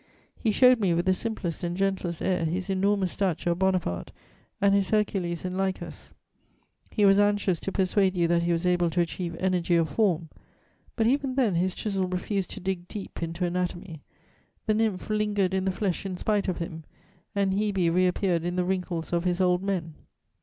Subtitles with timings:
[0.35, 4.11] He showed me, with the simplest and gentlest air, his enormous statue of Bonaparte
[4.59, 6.15] and his Hercules and Lichas:
[6.89, 10.29] he was anxious to persuade you that he was able to achieve energy of form;
[10.95, 14.01] but even then his chisel refused to dig deep into anatomy;
[14.65, 16.83] the nymph lingered in the flesh in spite of him,
[17.35, 19.93] and Hebe reappeared in the wrinkles of his old men.